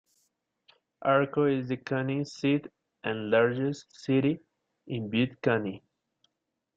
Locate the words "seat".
2.25-2.65